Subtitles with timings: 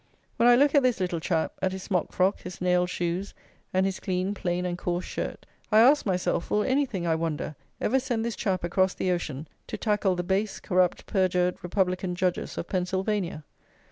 [0.37, 3.35] When I look at this little chap; at his smock frock, his nailed shoes,
[3.71, 7.99] and his clean, plain, and coarse shirt, I ask myself, will anything, I wonder, ever
[7.99, 12.67] send this chap across the ocean to tackle the base, corrupt, perjured Republican Judges of
[12.67, 13.43] Pennsylvania?